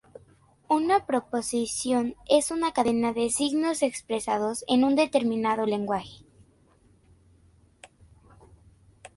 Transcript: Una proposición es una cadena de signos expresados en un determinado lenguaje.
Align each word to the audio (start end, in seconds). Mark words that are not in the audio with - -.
Una 0.67 1.05
proposición 1.05 2.15
es 2.27 2.49
una 2.49 2.73
cadena 2.73 3.13
de 3.13 3.29
signos 3.29 3.83
expresados 3.83 4.65
en 4.67 4.83
un 4.83 4.95
determinado 4.95 5.67
lenguaje. 5.67 6.25